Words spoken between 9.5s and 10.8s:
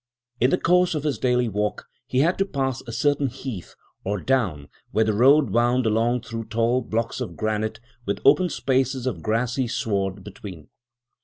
sward between.